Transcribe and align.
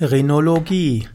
Rhinologie. 0.00 1.08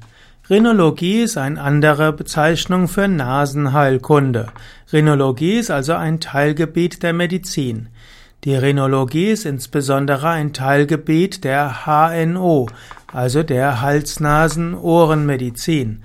Rhinologie 0.48 1.24
ist 1.24 1.38
eine 1.38 1.60
andere 1.60 2.14
Bezeichnung 2.14 2.88
für 2.88 3.08
Nasenheilkunde. 3.08 4.50
Rhinologie 4.93 5.58
ist 5.58 5.71
also 5.71 5.93
ein 5.93 6.19
Teilgebiet 6.19 7.01
der 7.01 7.13
Medizin. 7.13 7.90
Die 8.43 8.54
Rhinologie 8.54 9.32
ist 9.32 9.48
insbesondere 9.48 10.29
ein 10.29 10.54
Teilgebiet 10.54 11.43
der 11.43 11.88
HNO, 11.88 12.70
also 13.11 13.41
der 13.41 13.82
Hals-Nasen-Ohren-Medizin. 13.82 16.04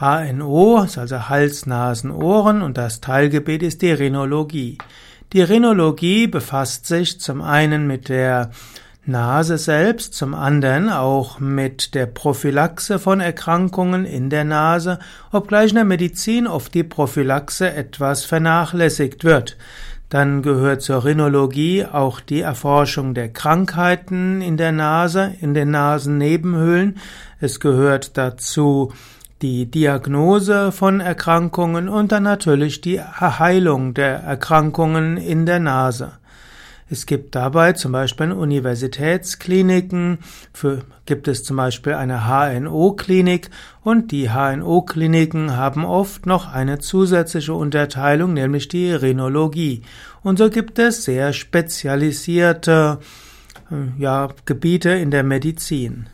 HNO 0.00 0.82
ist 0.82 0.98
also 0.98 1.28
Hals, 1.28 1.66
Nasen, 1.66 2.10
Ohren 2.10 2.62
und 2.62 2.76
das 2.76 3.00
Teilgebiet 3.00 3.62
ist 3.62 3.82
die 3.82 3.92
Rhinologie. 3.92 4.78
Die 5.32 5.42
Rhinologie 5.42 6.26
befasst 6.26 6.86
sich 6.86 7.20
zum 7.20 7.40
einen 7.40 7.86
mit 7.86 8.08
der 8.08 8.50
Nase 9.10 9.58
selbst, 9.58 10.14
zum 10.14 10.34
anderen 10.34 10.88
auch 10.88 11.38
mit 11.38 11.94
der 11.94 12.06
Prophylaxe 12.06 12.98
von 12.98 13.20
Erkrankungen 13.20 14.04
in 14.04 14.30
der 14.30 14.44
Nase, 14.44 14.98
obgleich 15.32 15.70
in 15.70 15.76
der 15.76 15.84
Medizin 15.84 16.46
oft 16.46 16.72
die 16.74 16.84
Prophylaxe 16.84 17.72
etwas 17.72 18.24
vernachlässigt 18.24 19.24
wird. 19.24 19.56
Dann 20.08 20.42
gehört 20.42 20.82
zur 20.82 21.04
Rhinologie 21.04 21.84
auch 21.84 22.20
die 22.20 22.40
Erforschung 22.40 23.14
der 23.14 23.28
Krankheiten 23.28 24.40
in 24.42 24.56
der 24.56 24.72
Nase, 24.72 25.34
in 25.40 25.54
den 25.54 25.70
Nasennebenhöhlen. 25.70 26.98
Es 27.38 27.60
gehört 27.60 28.16
dazu 28.18 28.92
die 29.42 29.70
Diagnose 29.70 30.72
von 30.72 31.00
Erkrankungen 31.00 31.88
und 31.88 32.12
dann 32.12 32.24
natürlich 32.24 32.80
die 32.80 33.00
Heilung 33.00 33.94
der 33.94 34.20
Erkrankungen 34.20 35.16
in 35.16 35.46
der 35.46 35.60
Nase. 35.60 36.12
Es 36.92 37.06
gibt 37.06 37.36
dabei 37.36 37.72
zum 37.74 37.92
Beispiel 37.92 38.26
in 38.26 38.32
Universitätskliniken, 38.32 40.18
für, 40.52 40.80
gibt 41.06 41.28
es 41.28 41.44
zum 41.44 41.56
Beispiel 41.56 41.94
eine 41.94 42.26
HNO-Klinik 42.26 43.48
und 43.84 44.10
die 44.10 44.30
HNO-Kliniken 44.30 45.56
haben 45.56 45.84
oft 45.84 46.26
noch 46.26 46.52
eine 46.52 46.80
zusätzliche 46.80 47.54
Unterteilung, 47.54 48.32
nämlich 48.32 48.66
die 48.66 48.90
Rhinologie. 48.90 49.82
Und 50.24 50.38
so 50.38 50.50
gibt 50.50 50.80
es 50.80 51.04
sehr 51.04 51.32
spezialisierte 51.32 52.98
äh, 53.70 54.00
ja, 54.00 54.28
Gebiete 54.44 54.90
in 54.90 55.12
der 55.12 55.22
Medizin. 55.22 56.08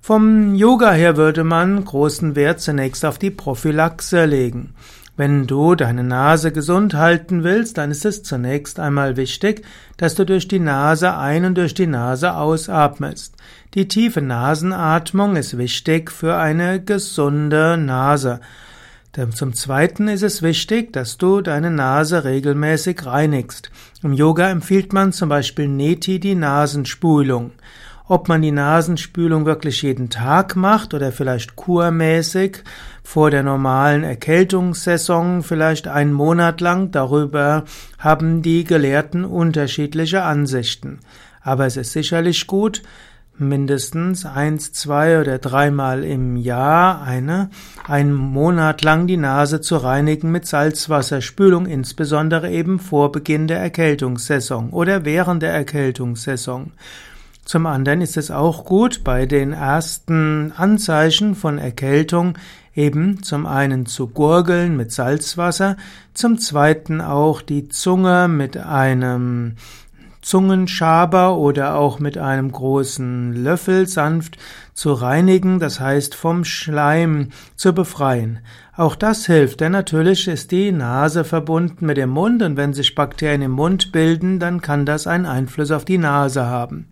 Vom 0.00 0.54
Yoga 0.54 0.92
her 0.92 1.16
würde 1.16 1.42
man 1.42 1.84
großen 1.84 2.36
Wert 2.36 2.60
zunächst 2.60 3.04
auf 3.04 3.18
die 3.18 3.30
Prophylaxe 3.30 4.24
legen. 4.26 4.74
Wenn 5.22 5.46
du 5.46 5.76
deine 5.76 6.02
Nase 6.02 6.50
gesund 6.50 6.94
halten 6.94 7.44
willst, 7.44 7.78
dann 7.78 7.92
ist 7.92 8.04
es 8.04 8.24
zunächst 8.24 8.80
einmal 8.80 9.16
wichtig, 9.16 9.64
dass 9.96 10.16
du 10.16 10.26
durch 10.26 10.48
die 10.48 10.58
Nase 10.58 11.16
ein 11.16 11.44
und 11.44 11.56
durch 11.56 11.74
die 11.74 11.86
Nase 11.86 12.34
ausatmest. 12.34 13.36
Die 13.74 13.86
tiefe 13.86 14.20
Nasenatmung 14.20 15.36
ist 15.36 15.56
wichtig 15.56 16.10
für 16.10 16.38
eine 16.38 16.82
gesunde 16.82 17.76
Nase. 17.76 18.40
Zum 19.32 19.54
Zweiten 19.54 20.08
ist 20.08 20.22
es 20.24 20.42
wichtig, 20.42 20.92
dass 20.92 21.18
du 21.18 21.40
deine 21.40 21.70
Nase 21.70 22.24
regelmäßig 22.24 23.06
reinigst. 23.06 23.70
Im 24.02 24.14
Yoga 24.14 24.50
empfiehlt 24.50 24.92
man 24.92 25.12
zum 25.12 25.28
Beispiel 25.28 25.68
Neti, 25.68 26.18
die 26.18 26.34
Nasenspülung. 26.34 27.52
Ob 28.12 28.28
man 28.28 28.42
die 28.42 28.52
Nasenspülung 28.52 29.46
wirklich 29.46 29.80
jeden 29.80 30.10
Tag 30.10 30.54
macht 30.54 30.92
oder 30.92 31.12
vielleicht 31.12 31.56
kurmäßig 31.56 32.58
vor 33.02 33.30
der 33.30 33.42
normalen 33.42 34.04
Erkältungssaison 34.04 35.42
vielleicht 35.42 35.88
einen 35.88 36.12
Monat 36.12 36.60
lang, 36.60 36.90
darüber 36.90 37.64
haben 37.98 38.42
die 38.42 38.64
Gelehrten 38.64 39.24
unterschiedliche 39.24 40.24
Ansichten. 40.24 41.00
Aber 41.40 41.64
es 41.64 41.78
ist 41.78 41.92
sicherlich 41.92 42.46
gut, 42.46 42.82
mindestens 43.38 44.26
eins, 44.26 44.74
zwei 44.74 45.18
oder 45.18 45.38
dreimal 45.38 46.04
im 46.04 46.36
Jahr 46.36 47.00
eine, 47.00 47.48
einen 47.88 48.12
Monat 48.12 48.84
lang 48.84 49.06
die 49.06 49.16
Nase 49.16 49.62
zu 49.62 49.78
reinigen 49.78 50.30
mit 50.30 50.46
Salzwasserspülung, 50.46 51.64
insbesondere 51.64 52.50
eben 52.50 52.78
vor 52.78 53.10
Beginn 53.10 53.48
der 53.48 53.60
Erkältungssaison 53.60 54.68
oder 54.68 55.06
während 55.06 55.42
der 55.42 55.54
Erkältungssaison. 55.54 56.72
Zum 57.44 57.66
anderen 57.66 58.00
ist 58.00 58.16
es 58.16 58.30
auch 58.30 58.64
gut, 58.64 59.02
bei 59.02 59.26
den 59.26 59.52
ersten 59.52 60.52
Anzeichen 60.56 61.34
von 61.34 61.58
Erkältung 61.58 62.38
eben 62.74 63.22
zum 63.22 63.46
einen 63.46 63.84
zu 63.84 64.06
gurgeln 64.06 64.76
mit 64.76 64.92
Salzwasser, 64.92 65.76
zum 66.14 66.38
zweiten 66.38 67.00
auch 67.00 67.42
die 67.42 67.68
Zunge 67.68 68.28
mit 68.28 68.56
einem 68.56 69.56
Zungenschaber 70.22 71.36
oder 71.36 71.74
auch 71.74 71.98
mit 71.98 72.16
einem 72.16 72.52
großen 72.52 73.34
Löffel 73.34 73.88
sanft 73.88 74.38
zu 74.72 74.92
reinigen, 74.92 75.58
das 75.58 75.80
heißt 75.80 76.14
vom 76.14 76.44
Schleim 76.44 77.30
zu 77.56 77.74
befreien. 77.74 78.38
Auch 78.76 78.94
das 78.94 79.26
hilft, 79.26 79.60
denn 79.60 79.72
natürlich 79.72 80.28
ist 80.28 80.52
die 80.52 80.70
Nase 80.70 81.24
verbunden 81.24 81.86
mit 81.86 81.96
dem 81.96 82.10
Mund 82.10 82.40
und 82.40 82.56
wenn 82.56 82.72
sich 82.72 82.94
Bakterien 82.94 83.42
im 83.42 83.50
Mund 83.50 83.90
bilden, 83.90 84.38
dann 84.38 84.62
kann 84.62 84.86
das 84.86 85.08
einen 85.08 85.26
Einfluss 85.26 85.72
auf 85.72 85.84
die 85.84 85.98
Nase 85.98 86.46
haben 86.46 86.86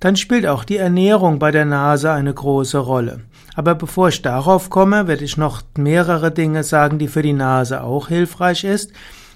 dann 0.00 0.16
spielt 0.16 0.46
auch 0.46 0.64
die 0.64 0.78
Ernährung 0.78 1.38
bei 1.38 1.50
der 1.50 1.66
Nase 1.66 2.10
eine 2.10 2.32
große 2.32 2.78
Rolle. 2.78 3.20
Aber 3.54 3.74
bevor 3.74 4.08
ich 4.08 4.22
darauf 4.22 4.70
komme, 4.70 5.06
werde 5.06 5.24
ich 5.24 5.36
noch 5.36 5.62
mehrere 5.76 6.30
Dinge 6.30 6.64
sagen, 6.64 6.98
die 6.98 7.08
für 7.08 7.22
die 7.22 7.34
Nase 7.34 7.82
auch 7.82 8.08
hilfreich 8.08 8.64
ist. 8.64 8.92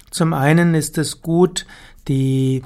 Zum 0.09 0.33
einen 0.33 0.73
ist 0.73 0.97
es 0.97 1.21
gut, 1.21 1.65
die 2.07 2.63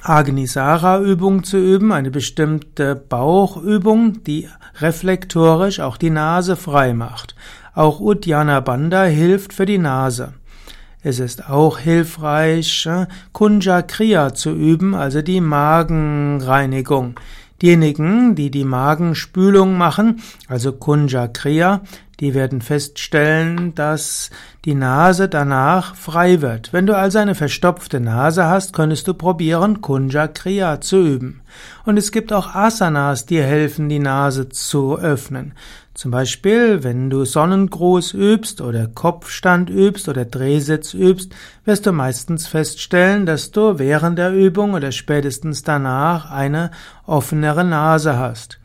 Agnisara-Übung 0.00 1.44
zu 1.44 1.58
üben, 1.58 1.92
eine 1.92 2.10
bestimmte 2.10 2.96
Bauchübung, 2.96 4.24
die 4.24 4.48
reflektorisch 4.80 5.80
auch 5.80 5.98
die 5.98 6.10
Nase 6.10 6.56
frei 6.56 6.94
macht. 6.94 7.34
Auch 7.74 8.00
Uddiyana 8.00 8.60
Bandha 8.60 9.04
hilft 9.04 9.52
für 9.52 9.66
die 9.66 9.78
Nase. 9.78 10.32
Es 11.04 11.18
ist 11.18 11.50
auch 11.50 11.78
hilfreich, 11.78 12.86
äh, 12.86 13.06
Kunja 13.32 13.82
Kriya 13.82 14.34
zu 14.34 14.52
üben, 14.52 14.94
also 14.94 15.20
die 15.20 15.40
Magenreinigung. 15.40 17.18
Diejenigen, 17.60 18.36
die 18.36 18.52
die 18.52 18.64
Magenspülung 18.64 19.76
machen, 19.76 20.20
also 20.46 20.72
Kunja 20.72 21.26
Kriya, 21.26 21.80
die 22.20 22.34
werden 22.34 22.60
feststellen, 22.60 23.74
dass 23.74 24.30
die 24.64 24.74
Nase 24.74 25.28
danach 25.28 25.96
frei 25.96 26.40
wird. 26.40 26.72
Wenn 26.72 26.86
du 26.86 26.96
also 26.96 27.18
eine 27.18 27.34
verstopfte 27.34 28.00
Nase 28.00 28.46
hast, 28.46 28.72
könntest 28.72 29.08
du 29.08 29.14
probieren, 29.14 29.80
Kunja 29.80 30.28
Kriya 30.28 30.80
zu 30.80 31.04
üben. 31.04 31.40
Und 31.84 31.96
es 31.96 32.12
gibt 32.12 32.32
auch 32.32 32.54
Asanas, 32.54 33.26
die 33.26 33.42
helfen, 33.42 33.88
die 33.88 33.98
Nase 33.98 34.48
zu 34.48 34.98
öffnen. 34.98 35.54
Zum 35.94 36.10
Beispiel, 36.10 36.82
wenn 36.84 37.10
du 37.10 37.26
Sonnengruß 37.26 38.14
übst 38.14 38.62
oder 38.62 38.86
Kopfstand 38.86 39.68
übst 39.68 40.08
oder 40.08 40.24
Drehsitz 40.24 40.94
übst, 40.94 41.34
wirst 41.66 41.84
du 41.84 41.92
meistens 41.92 42.46
feststellen, 42.46 43.26
dass 43.26 43.50
du 43.50 43.78
während 43.78 44.18
der 44.18 44.32
Übung 44.32 44.72
oder 44.72 44.90
spätestens 44.90 45.64
danach 45.64 46.30
eine 46.30 46.70
offenere 47.04 47.64
Nase 47.64 48.16
hast. 48.16 48.58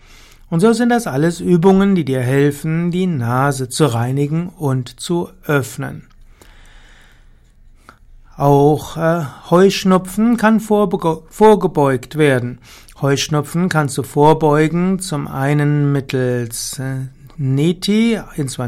Und 0.50 0.62
so 0.62 0.72
sind 0.72 0.90
das 0.90 1.08
alles 1.08 1.42
Übungen, 1.42 1.96
die 1.96 2.06
dir 2.06 2.22
helfen, 2.22 2.90
die 2.90 3.06
Nase 3.06 3.68
zu 3.68 3.86
reinigen 3.86 4.48
und 4.48 5.00
zu 5.00 5.30
öffnen. 5.46 6.08
Auch 8.38 8.98
äh, 8.98 9.26
Heuschnupfen 9.50 10.38
kann 10.38 10.60
vorgebeugt 10.60 12.18
werden. 12.18 12.60
Heuschnupfen 13.02 13.68
kannst 13.68 13.98
du 13.98 14.04
vorbeugen, 14.04 15.00
zum 15.00 15.28
einen 15.28 15.92
mittels 15.92 16.80
äh, 16.80 17.08
Neti, 17.40 18.20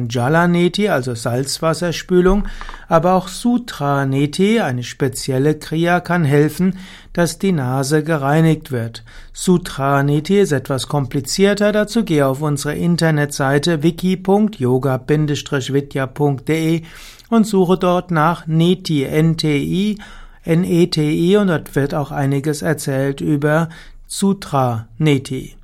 Jala 0.10 0.48
Neti, 0.48 0.90
also 0.90 1.16
Salzwasserspülung, 1.16 2.44
aber 2.88 3.14
auch 3.14 3.28
Sutra 3.28 4.06
Neti, 4.06 4.60
eine 4.60 4.84
spezielle 4.84 5.56
Kriya, 5.56 6.00
kann 6.00 6.24
helfen, 6.24 6.78
dass 7.14 7.40
die 7.40 7.52
Nase 7.52 8.04
gereinigt 8.04 8.72
wird. 8.72 9.04
Sutra 9.34 10.04
Neti 10.04 10.40
ist 10.40 10.52
etwas 10.52 10.88
komplizierter, 10.88 11.72
dazu 11.72 12.04
gehe 12.04 12.28
auf 12.28 12.42
unsere 12.42 12.76
Internetseite 12.76 13.82
wiki.yoga-vidya.de 13.82 16.82
und 17.30 17.48
suche 17.48 17.78
dort 17.78 18.12
nach 18.12 18.46
Neti, 18.48 19.04
N-T-I, 19.04 19.98
N-E-T-I 20.44 21.38
und 21.38 21.48
dort 21.48 21.76
wird 21.76 21.94
auch 21.94 22.12
einiges 22.12 22.62
erzählt 22.62 23.22
über 23.22 23.70
Sutra 24.08 24.88
Neti. 24.98 25.59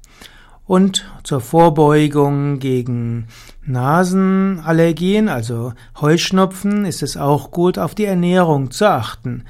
Und 0.68 1.06
zur 1.24 1.42
Vorbeugung 1.42 2.58
gegen 2.58 3.28
Nasenallergien, 3.64 5.30
also 5.30 5.74
Heuschnupfen, 6.02 6.86
ist 6.86 7.04
es 7.04 7.18
auch 7.18 7.52
gut, 7.52 7.78
auf 7.78 7.94
die 7.94 8.06
Ernährung 8.06 8.72
zu 8.72 8.90
achten. 8.90 9.44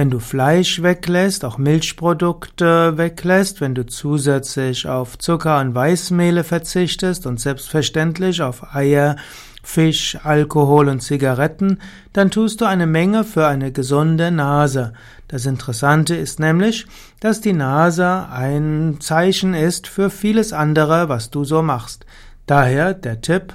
Wenn 0.00 0.08
du 0.08 0.18
Fleisch 0.18 0.82
weglässt, 0.82 1.44
auch 1.44 1.58
Milchprodukte 1.58 2.96
weglässt, 2.96 3.60
wenn 3.60 3.74
du 3.74 3.84
zusätzlich 3.84 4.88
auf 4.88 5.18
Zucker 5.18 5.60
und 5.60 5.74
Weißmehle 5.74 6.42
verzichtest 6.42 7.26
und 7.26 7.38
selbstverständlich 7.38 8.40
auf 8.40 8.74
Eier, 8.74 9.16
Fisch, 9.62 10.16
Alkohol 10.24 10.88
und 10.88 11.02
Zigaretten, 11.02 11.80
dann 12.14 12.30
tust 12.30 12.62
du 12.62 12.64
eine 12.64 12.86
Menge 12.86 13.24
für 13.24 13.46
eine 13.46 13.72
gesunde 13.72 14.30
Nase. 14.30 14.94
Das 15.28 15.44
Interessante 15.44 16.16
ist 16.16 16.40
nämlich, 16.40 16.86
dass 17.20 17.42
die 17.42 17.52
Nase 17.52 18.26
ein 18.32 18.96
Zeichen 19.00 19.52
ist 19.52 19.86
für 19.86 20.08
vieles 20.08 20.54
andere, 20.54 21.10
was 21.10 21.28
du 21.28 21.44
so 21.44 21.60
machst. 21.60 22.06
Daher 22.46 22.94
der 22.94 23.20
Tipp, 23.20 23.52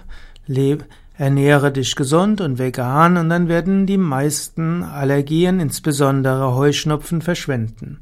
ernähre 1.17 1.71
dich 1.71 1.95
gesund 1.95 2.41
und 2.41 2.59
vegan 2.59 3.17
und 3.17 3.29
dann 3.29 3.47
werden 3.47 3.85
die 3.85 3.97
meisten 3.97 4.83
Allergien, 4.83 5.59
insbesondere 5.59 6.55
Heuschnupfen, 6.55 7.21
verschwinden. 7.21 7.99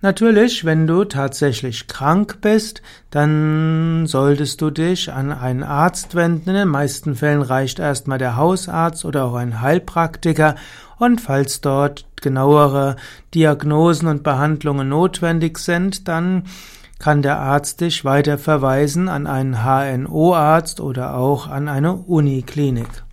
Natürlich, 0.00 0.64
wenn 0.64 0.86
du 0.86 1.04
tatsächlich 1.04 1.88
krank 1.88 2.38
bist, 2.40 2.82
dann 3.10 4.06
solltest 4.06 4.60
du 4.60 4.70
dich 4.70 5.12
an 5.12 5.32
einen 5.32 5.64
Arzt 5.64 6.14
wenden. 6.14 6.50
In 6.50 6.54
den 6.54 6.68
meisten 6.68 7.16
Fällen 7.16 7.42
reicht 7.42 7.80
erstmal 7.80 8.18
der 8.18 8.36
Hausarzt 8.36 9.04
oder 9.04 9.24
auch 9.24 9.34
ein 9.34 9.60
Heilpraktiker. 9.60 10.54
Und 10.98 11.20
falls 11.20 11.60
dort 11.60 12.06
genauere 12.20 12.94
Diagnosen 13.34 14.06
und 14.06 14.22
Behandlungen 14.22 14.88
notwendig 14.88 15.58
sind, 15.58 16.06
dann 16.06 16.44
kann 16.98 17.22
der 17.22 17.38
Arzt 17.38 17.80
dich 17.80 18.04
weiter 18.04 18.38
verweisen 18.38 19.08
an 19.08 19.26
einen 19.26 19.62
HNO-Arzt 19.64 20.80
oder 20.80 21.16
auch 21.16 21.48
an 21.48 21.68
eine 21.68 21.94
Uniklinik. 21.94 23.04